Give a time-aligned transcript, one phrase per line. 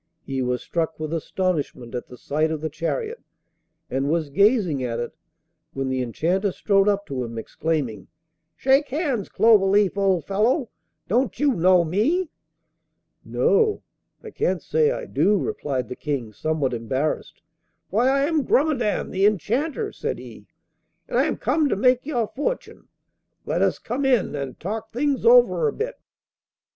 [0.25, 3.21] He was struck with astonishment at the sight of the chariot,
[3.87, 5.11] and was gazing at it,
[5.73, 8.07] when the Enchanter strode up to him, exclaiming:
[8.55, 10.71] 'Shake hands, Cloverleaf, old fellow!
[11.07, 12.31] Don't you know me?'
[13.23, 13.83] 'No,
[14.23, 17.39] I can't say I do,' replied the King, somewhat embarrassed.
[17.91, 20.47] 'Why, I am Grumedan, the Enchanter,' said he,
[21.07, 22.87] 'and I am come to make your fortune.
[23.45, 25.93] Let us come in and talk things over a bit.